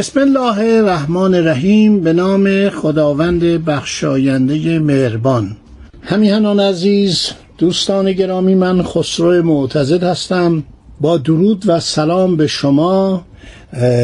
[0.00, 5.56] بسم الله الرحمن الرحیم به نام خداوند بخشاینده مهربان.
[6.02, 10.64] همیهنان عزیز دوستان گرامی من خسرو معتزد هستم.
[11.00, 13.24] با درود و سلام به شما.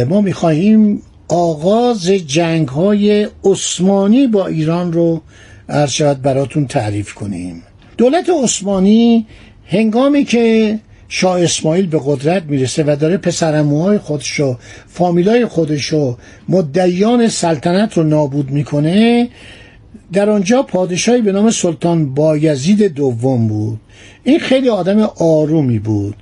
[0.08, 5.22] ما می‌خواهیم آغاز جنگ های عثمانی با ایران رو
[5.68, 7.62] عرض براتون تعریف کنیم.
[7.98, 9.26] دولت عثمانی
[9.66, 10.78] هنگامی که
[11.08, 16.16] شاه اسماعیل به قدرت می‌رسه و داره پسرموهای خودش و فامیلای خودش و
[16.48, 19.28] مدعیان سلطنت رو نابود می‌کنه.
[20.12, 23.80] در آنجا پادشاهی به نام سلطان بایزید دوم بود.
[24.24, 26.14] این خیلی آدم آرومی بود.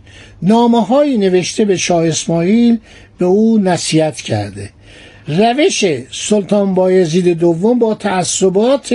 [0.42, 2.78] نامه نوشته به شاه اسماعیل
[3.18, 4.70] به او نصیحت کرده.
[5.28, 8.94] روش سلطان بایزید دوم با تعصبات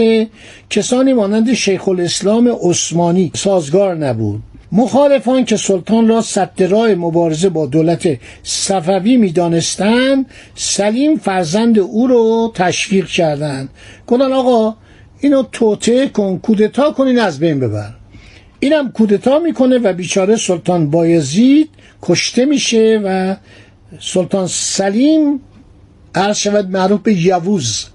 [0.69, 4.43] کسانی مانند شیخ الاسلام عثمانی سازگار نبود.
[4.71, 12.51] مخالفان که سلطان را صد راه مبارزه با دولت صفوی می‌دانستند سلیم فرزند او رو
[12.55, 13.69] تشویق کردند.
[14.07, 14.75] گفتن آقا
[15.19, 17.93] اینو توته کن کودتا کنین از بین ببر.
[18.59, 21.69] اینم کودتا می‌کنه و بیچاره سلطان بایزید
[22.01, 23.35] کشته میشه و
[23.99, 25.39] سلطان سلیم
[26.15, 27.85] عرض شود معروف به یووز.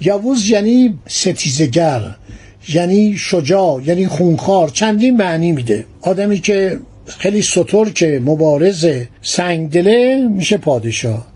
[0.00, 2.16] یووز یعنی ستیزگر
[2.68, 5.84] یعنی شجاع یعنی خونخوار چندین معنی میده.
[6.02, 8.88] آدمی که خیلی سطور که مبارز
[9.22, 11.26] سنگدله میشه پادشاه.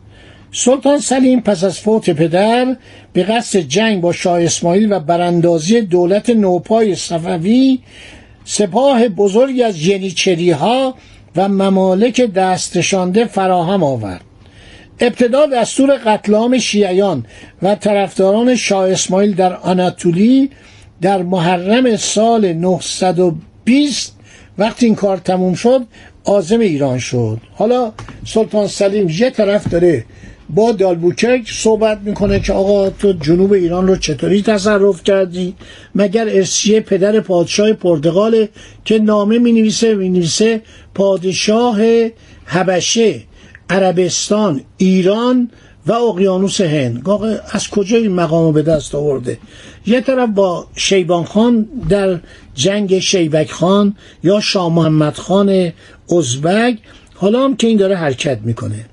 [0.53, 2.77] سلطان سلیم پس از فوت پدر
[3.13, 7.79] به قصد جنگ با شاه اسماعیل و براندازی دولت نوپای صفوی
[8.45, 10.95] سپاه بزرگی از ینیچری ها
[11.37, 14.21] و ممالک دستشانده فراهم آورد.
[15.01, 17.27] ابتدا دستور قتل عام شیعیان
[17.63, 20.51] و طرفداران شاه اسماعیل در آناتولی
[21.01, 24.17] در محرم سال 920
[24.59, 25.81] وقتی این کار تموم شد
[26.25, 27.39] آزم ایران شد.
[27.55, 27.93] حالا
[28.27, 30.05] سلطان سلیم یه طرف داره
[30.51, 35.55] با دالبوکک صحبت می‌کنه که آقا تو جنوب ایران رو چطوری تصرف کردی؟
[35.95, 38.47] مگر ارسیه پدر پادشاه پرتغال
[38.85, 40.63] که نامه می نویسه می نویسه
[40.95, 41.81] پادشاه
[42.45, 43.21] حبشه
[43.71, 45.51] عربستان ایران
[45.87, 47.09] و اقیانوس هند.
[47.53, 49.39] از کجا این مقام به دست آورده؟
[49.87, 52.21] یه طرف با شیبان خان در
[52.55, 55.73] جنگ شیبک خان یا شاه محمد خان
[56.19, 56.79] ازبک
[57.15, 58.85] حالا هم که این داره حرکت می‌کنه.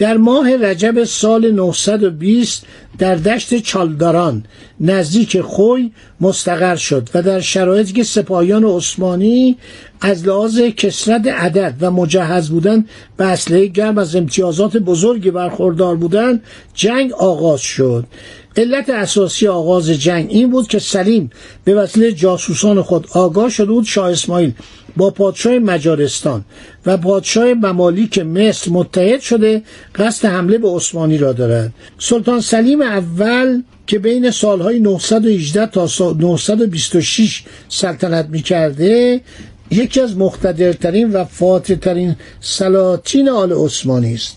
[0.00, 2.66] در ماه رجب سال 920
[2.98, 4.44] در دشت چالداران
[4.80, 9.56] نزدیک خوی مستقر شد و در شرایطی که سپاهیان عثمانی
[10.00, 12.84] از لحاظ کسرت عدد و مجهز بودن
[13.16, 16.42] به اسلحه گرم از امتیازات بزرگی برخوردار بودند
[16.74, 18.04] جنگ آغاز شد.
[18.56, 21.30] علت اساسی آغاز جنگ این بود که سلیم
[21.64, 24.52] به وسیله جاسوسان خود آگاه شده بود شاه اسماعیل
[24.96, 26.44] با پادشاه مجارستان
[26.86, 29.62] و پادشاه ممالیک مصر متحد شده
[29.94, 31.72] قصد حمله به عثمانی را دارد.
[31.98, 35.88] سلطان سلیم اول که بین سالهای 918 تا
[36.18, 39.20] 926 سلطنت می‌کرده
[39.70, 44.36] یکی از مقتدرترین و فاتحترین سلاطین آل عثمانی است.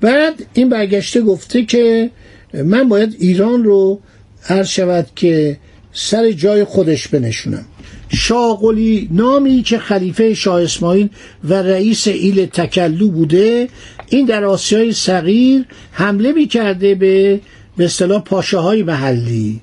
[0.00, 2.10] بعد این برگشته گفته که
[2.54, 4.00] من باید ایران رو
[4.42, 5.56] هر شود که
[5.92, 7.64] سر جای خودش بنشونم.
[8.08, 11.08] شاغلی نامی که خلیفه شاه اسماعیل
[11.44, 13.68] و رئیس ایل تکلو بوده
[14.08, 17.40] این در آسیای صغیر حمله می کرده به
[17.76, 19.60] به اصطلاح پاشاهای محلی.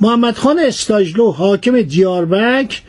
[0.00, 2.82] محمد خان استاجلو حاکم دیاربک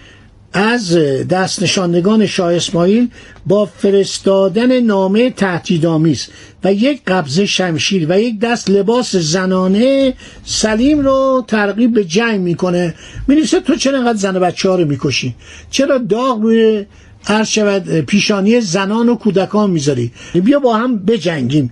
[0.54, 0.98] از
[1.30, 3.08] دست نشاندگان شاه اسماعیل
[3.48, 6.28] با فرستادن نامه تهدیدآمیز
[6.64, 10.14] و یک قبضه شمشیر و یک دست لباس زنانه
[10.46, 12.94] سلیم رو ترغیب به جنگ می‌کنه.
[13.28, 15.36] می‌نویسه تو چرا انقدر زن بچه ها رو می‌کشی؟
[15.70, 16.86] چرا داغ روی
[17.28, 21.72] عرض شود پیشانی زنان و کودکان می‌ذاری؟ بیا با هم بجنگیم.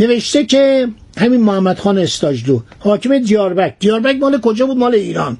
[0.00, 0.88] نوشته که
[1.18, 3.74] همین محمد خان استاجلو حاکم دیاربک.
[3.78, 5.38] دیاربک مال کجا بود؟ مال ایران.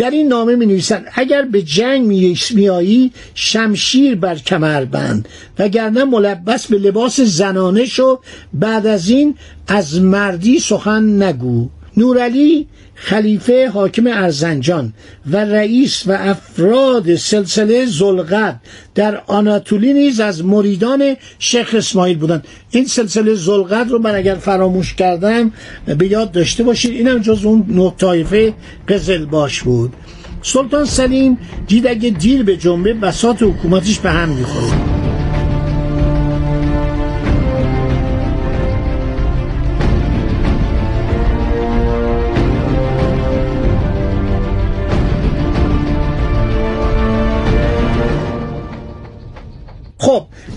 [0.00, 2.06] در این نامه می نویسند اگر به جنگ
[2.54, 8.20] میایی شمشیر بر کمر بند وگرنه ملبس به لباس زنانه شو
[8.52, 9.34] بعد از این
[9.68, 11.68] از مردی سخن نگو.
[11.96, 12.66] نورعلی
[13.02, 14.92] خلیفه حاکم ارزنجان
[15.30, 18.60] و رئیس و افراد سلسله زلقد
[18.94, 22.46] در آناتولی نیز از مریدان شیخ اسماعیل بودند.
[22.70, 25.52] این سلسله زلقد رو من اگر فراموش کردم
[25.98, 26.90] به یاد داشته باشید.
[26.90, 28.54] اینم جز اون نه طایفه
[28.88, 29.92] قزلباش بود.
[30.42, 34.99] سلطان سلیم دید اگه دیر به جنبه بسات حکومتش به هم می‌خوره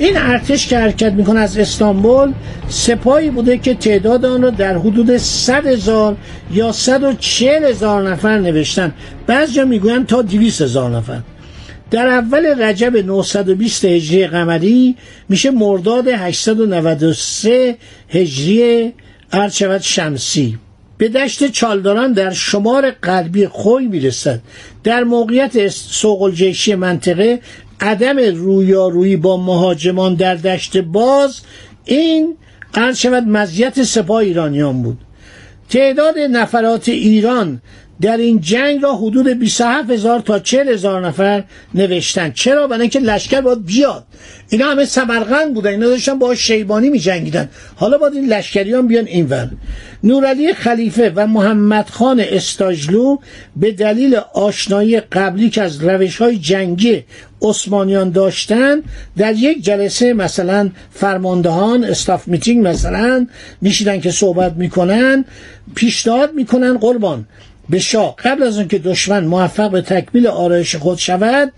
[0.03, 2.33] این ارتش که حرکت می‌کنه از استانبول
[2.69, 6.17] سپاهی بوده که تعداد آن را در حدود 100 هزار
[6.51, 8.93] یا 140 هزار نفر نوشتن.
[9.27, 11.19] بعضی جا می‌گویند تا 200 هزار نفر.
[11.91, 14.95] در اول رجب 920 هجری قمری
[15.29, 17.77] میشه مرداد 893
[18.09, 18.93] هجری
[19.31, 20.57] ارچوت شمسی.
[20.97, 24.39] به دشت چالداران در شمار غربی خوی می‌رسد.
[24.83, 27.39] در موقعیت سوقلجیشی منطقه
[27.83, 31.41] عدم رویارویی با مهاجمان در دشت باز
[31.85, 32.37] این
[32.73, 34.97] عرض شود مزیت سپاه ایرانیان بود.
[35.69, 37.61] تعداد نفرات ایران
[38.03, 42.31] در این جنگ را حدود 27 هزار تا 40 هزار نفر نوشتن.
[42.31, 44.03] چرا؟ برای اینکه لشکر باید بیاد.
[44.49, 45.69] اینا همه سمرقند بودن.
[45.69, 49.49] اینا داشتن با شیبانی می جنگیدن حالا باید این لشکریان بیان اینور
[50.03, 53.17] نورعلی خلیفه و محمد خان استاجلو
[53.55, 57.03] به دلیل آشنایی قبلی که از روش های جنگی
[57.41, 58.81] عثمانیان داشتن
[59.17, 63.27] در یک جلسه مثلا فرماندهان استاف میتینگ مثلا
[63.61, 65.25] میشیدن که صحبت می‌کنن
[65.75, 67.25] پیشنهاد می‌کنن قربان.
[67.69, 68.15] به شاه.
[68.15, 71.51] قبل از اینکه دشمن موفق به تکمیل آرایش خود شود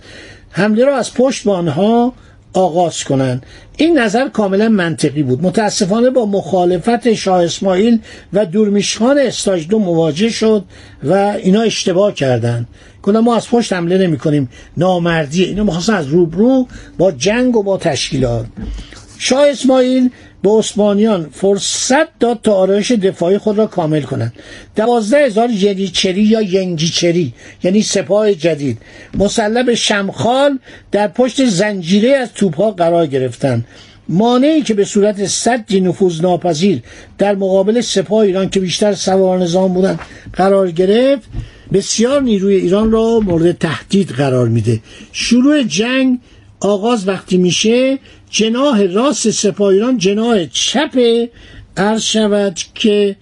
[0.50, 2.14] حمله را از پشت به آنها
[2.54, 3.46] آغاز کنند.
[3.78, 5.44] این نظر کاملا منطقی بود.
[5.44, 8.00] متاسفانه با مخالفت شاه اسماعیل
[8.34, 10.66] و دورمیشخان استاجدو مواجه شد
[11.04, 12.68] و اینا اشتباه کردند.
[13.02, 14.50] کنه ما از پشت حمله نمی کنیم.
[14.78, 16.68] نامردی اینا می‌خواستن از روبرو
[16.98, 18.46] با جنگ و با تشکیلات.
[19.18, 20.10] شاه اسماعیل
[20.46, 24.34] به عثمانیان فرصت داد تا آرایش دفاعی خود را کامل کنند.
[24.76, 27.34] دوازده هزار ینیچری یا ینگیچری
[27.64, 28.78] یعنی سپاه جدید
[29.14, 30.60] مسلح به شمخال
[30.92, 33.66] در پشت زنجیره از توپها قرار گرفتند.
[34.10, 36.82] مانعی که به صورت صدی نفوذ ناپذیر
[37.18, 40.00] در مقابل سپاه ایران که بیشتر سوار نظام بودند
[40.34, 41.30] قرار گرفت
[41.74, 44.80] بسیار نیروی ایران را مورد تهدید قرار میده.
[45.12, 46.20] شروع جنگ
[46.60, 48.00] آغاز وقتی میشه
[48.36, 51.28] جناه راست سپاه ایران جناه چپ
[51.78, 53.16] عرض شود که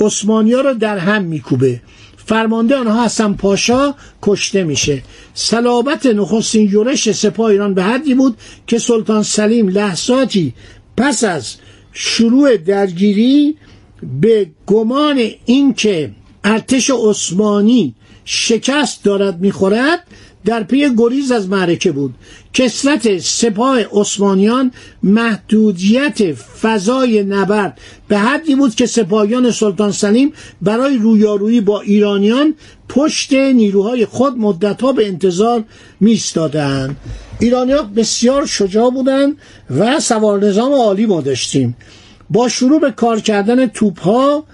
[0.00, 1.80] عثمانی ها را در هم میکوبه.
[2.26, 5.02] فرمانده آنها حسن پاشا کشته میشه.
[5.34, 10.54] صلابت نخستین یورش سپاه ایران به حدی بود که سلطان سلیم لحظاتی
[10.96, 11.54] پس از
[11.92, 13.56] شروع درگیری
[14.20, 16.10] به گمان اینکه
[16.44, 17.94] ارتش عثمانی
[18.24, 20.06] شکست دارد می‌خورد
[20.44, 22.14] در پی گریز از معرکه بود.
[22.54, 27.78] کسرت سپاه عثمانیان محدودیت فضای نبرد.
[28.08, 30.32] به حدی بود که سپاهیان سلطان سلیم
[30.62, 32.54] برای رویارویی با ایرانیان
[32.88, 35.64] پشت نیروهای خود مدتها به انتظار
[36.00, 36.96] میستادند
[37.40, 39.36] ایرانیان بسیار شجاع بودند
[39.78, 41.76] و سوار نظام عالی ما داشتیم.
[42.30, 44.44] با شروع به کار کردن توپ ها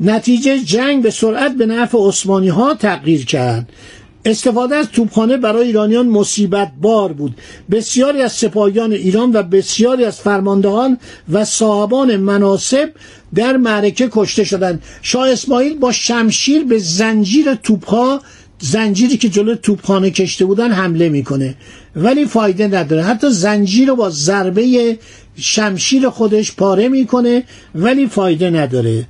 [0.00, 3.68] نتیجه جنگ به سرعت به نفع عثمانی ها تغییر کرد.
[4.26, 7.34] استفاده از توپخانه برای ایرانیان مصیبت بار بود.
[7.70, 10.98] بسیاری از سپاهیان ایران و بسیاری از فرماندهان
[11.32, 12.92] و صاحبان مناسب
[13.34, 14.82] در معرکه کشته شدند.
[15.02, 18.20] شاه اسماعیل با شمشیر به زنجیر توپها
[18.58, 21.54] زنجیری که جلو توپخانه کشته بودن حمله می‌کنه.
[21.96, 23.02] ولی فایده نداره.
[23.02, 24.98] حتی زنجیر رو با ضربه
[25.36, 29.06] شمشیر خودش پاره می‌کنه ولی فایده نداره.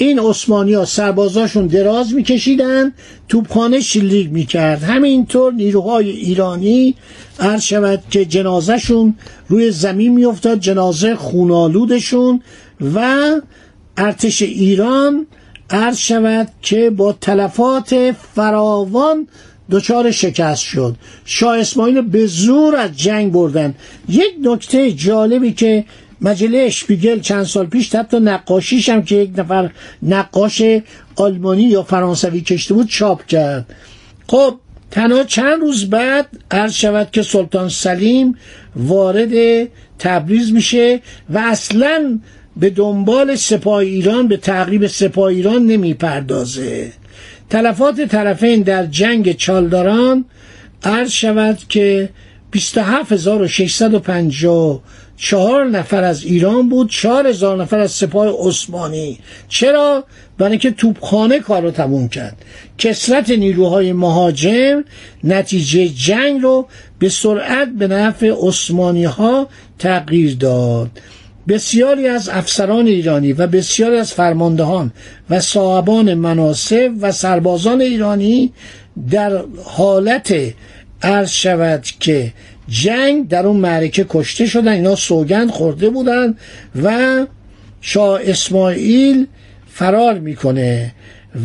[0.00, 2.92] این عثمانی ها سربازاشون دراز میکشیدن
[3.28, 4.82] توپخانه شلیک می‌کرد.
[4.82, 6.94] همینطور نیروهای ایرانی
[7.40, 9.14] عرض شود که جنازهشون
[9.48, 12.42] روی زمین میافتاد جنازه خونالودشون
[12.94, 13.30] و
[13.96, 15.26] ارتش ایران
[15.70, 19.28] عرض شود که با تلفات فراوان
[19.70, 20.94] دچار شکست شد.
[21.24, 23.74] شاه اسماعیل به زور از جنگ بردن.
[24.08, 25.84] یک نکته جالبی که
[26.20, 29.70] مجله اشپیگل چند سال پیش حتی نقاشیش هم که یک نفر
[30.02, 30.62] نقاش
[31.16, 33.74] آلمانی یا فرانسوی کشته بود چاپ کرد.
[34.26, 34.54] خب
[34.90, 38.36] تنها چند روز بعد عرض شود که سلطان سلیم
[38.76, 42.18] وارد تبریز میشه و اصلا
[42.56, 46.92] به دنبال سپاه ایران به تعقیب سپاه ایران نمی‌پردازه.
[47.50, 50.24] تلفات طرفین در جنگ چالداران
[50.84, 52.08] عرض شود که
[55.18, 59.18] 27654 نفر از ایران بود 4000 نفر از سپاه عثمانی.
[59.48, 60.04] چرا؟
[60.38, 62.36] برای اینکه توپخانه کار رو تموم کرد.
[62.78, 64.84] کسرت نیروهای مهاجم
[65.24, 66.66] نتیجه جنگ رو
[66.98, 69.48] به سرعت به نفع عثمانی ها
[69.78, 70.90] تغییر داد.
[71.48, 74.92] بسیاری از افسران ایرانی و بسیاری از فرماندهان
[75.30, 78.52] و صاحبان مناسب و سربازان ایرانی
[79.10, 80.34] در حالت
[81.02, 82.32] عرض شود که
[82.68, 86.34] جنگ در اون معرکه کشته شدن اینا سوگند خورده بودن
[86.82, 87.26] و
[87.80, 89.26] شاه اسماعیل
[89.68, 90.94] فرار می‌کنه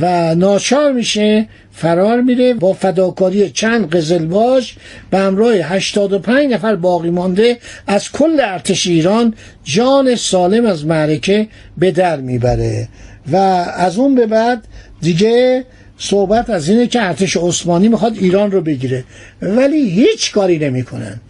[0.01, 4.75] و ناچار میشه فرار میره با فداکاری چند قزلباش
[5.09, 11.91] به همراه 85 نفر باقی مانده از کل ارتش ایران جان سالم از معرکه به
[11.91, 12.87] در می‌بره
[13.31, 13.35] و
[13.75, 14.67] از اون به بعد
[15.01, 15.65] دیگه
[15.97, 19.03] صحبت از اینه که ارتش عثمانی می‌خواد ایران رو بگیره.
[19.41, 21.21] ولی هیچ کاری نمی‌کنن.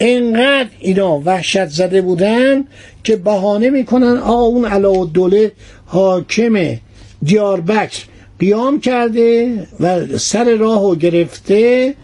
[0.00, 2.64] انقدر اینا وحشت زده بودن
[3.04, 5.52] که بهانه می‌کنن آ اون علا دوله
[5.86, 6.76] حاکم
[7.22, 8.04] دیاربکر
[8.38, 11.94] قیام کرده و سر راه و گرفته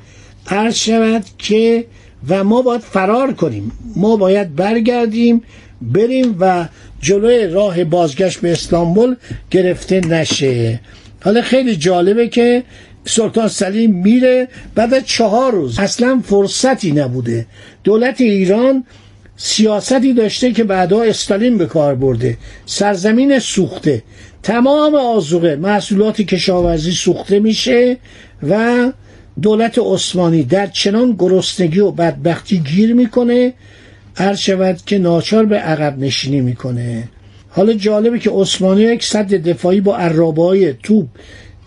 [0.47, 1.85] عرض شود که
[2.29, 3.73] و ما باید فرار کنیم.
[3.97, 5.43] ما باید برگردیم
[5.83, 6.69] بریم و
[7.01, 9.17] جلوی راه بازگشت به استانبول
[9.51, 10.81] گرفته نشه.
[11.27, 12.63] حالا خیلی جالبه که
[13.05, 15.79] سلطان سلیم میره بعد از چهار روز.
[15.79, 17.47] اصلا فرصتی نبوده.
[17.85, 18.85] دولت ایران
[19.37, 22.39] سیاستی داشته که بعدا استالین به کار برده.
[22.67, 24.03] سرزمین سوخته.
[24.43, 27.97] تمام آزوقه محصولات کشاورزی سوخته میشه
[28.49, 28.93] و
[29.43, 33.53] دولت عثمانی در چنان گرسنگی و بدبختی گیر می‌کنه
[34.17, 37.09] عرض شود که ناچار به عقب نشینی می‌کنه.
[37.57, 41.07] حالا جالبه که عثمانی یک صد دفاعی با عرابای توپ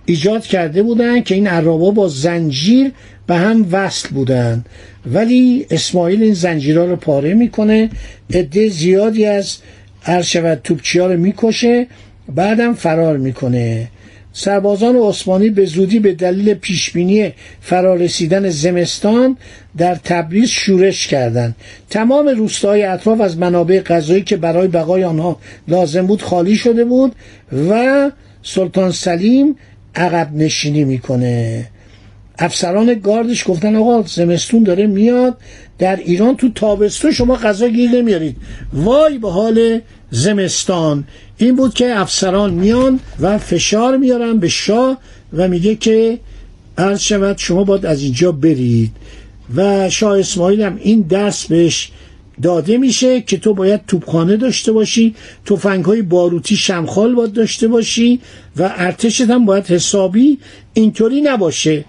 [0.06, 2.92] ایجاد کرده بودن که این عرابا با زنجیر
[3.28, 4.66] به هم وصل بودن
[5.06, 7.90] ولی اسماعیل این زنجیرها رو پاره می‌کنه.
[8.34, 9.58] عده زیادی از
[10.06, 11.88] عرض شود توپچی ها رو می‌کشه.
[12.36, 13.88] بعدم فرار می‌کنه.
[14.34, 19.38] سربازان عثمانی به زودی به دلیل پیشبینی فرارسیدن زمستان
[19.78, 21.56] در تبریز شورش کردند.
[21.90, 27.16] تمام روستاهای اطراف از منابع غذایی که برای بقای آنها لازم بود خالی شده بود
[27.70, 28.12] و
[28.44, 29.56] سلطان سلیم
[29.96, 31.68] عقب نشینی می‌کنه.
[32.40, 35.38] افسران گاردش گفتن آقا زمستون داره میاد
[35.80, 38.36] در ایران تو تابستون شما غذا گیر نمیارید.
[38.74, 39.80] وای به حال
[40.12, 41.04] زمستان.
[41.38, 44.98] این بود که افسران میان و فشار میارن به شاه
[45.34, 46.20] و میگه که
[46.78, 48.92] عرض شود شما باید از اینجا برید.
[49.56, 51.92] و شاه اسماعیل هم این درس بهش
[52.42, 55.16] داده میشه که تو باید توپخانه داشته باشی
[55.46, 58.20] توفنگ های باروتی شمخال باید داشته باشی
[58.58, 60.38] و ارتشت هم باید حسابی
[60.74, 61.86] اینطوری نباشه.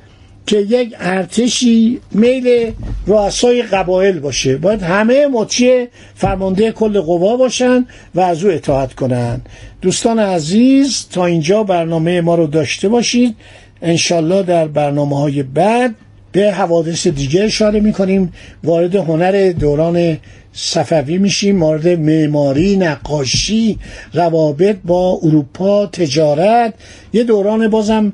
[0.50, 2.73] که یک ارتشی میل
[3.07, 4.57] رؤسای قبایل باشه.
[4.57, 9.40] باید همه مطیع فرمانده کل قوا باشن و از او اطاعت کنن.
[9.83, 13.37] دوستان عزیز تا اینجا برنامه ما رو داشته باشید.
[13.83, 15.95] انشالله در برنامه های بعد
[16.33, 18.33] به حوادث دیگه اشاره می‌کنیم.
[18.64, 20.19] وارد هنر دوران
[20.52, 23.78] صفوی میشیم مورد معماری نقاشی
[24.14, 26.75] روابط با اروپا تجارت.
[27.12, 28.12] یه دوران بازم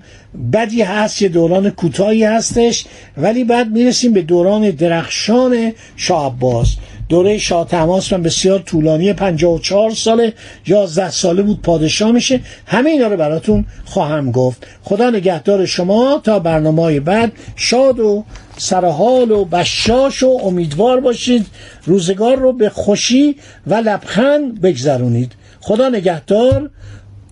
[0.52, 2.85] بدی هست یه دوران کوتاهی هستش
[3.16, 6.38] ولی بعد می‌رسیم به دوران درخشان شاه
[7.09, 10.33] دوره شاه تماس من بسیار طولانی 54 ساله
[10.67, 12.41] 11 ساله بود پادشاه میشه.
[12.67, 14.67] همه اینا رو براتون خواهم گفت.
[14.83, 17.33] خدا نگهدار شما تا برنامه های بعد.
[17.57, 18.25] شاد و
[18.57, 21.47] سرحال و بشاش و امیدوار باشید.
[21.85, 23.37] روزگار رو به خوشی
[23.67, 25.33] و لبخند بگذرونید.
[25.61, 26.71] خدا نگهدار.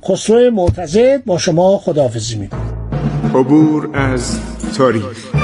[0.09, 2.61] خسرو معتزد با شما خداحافظی می‌کنه.
[3.35, 4.38] عبور از
[4.76, 5.43] تاریخ.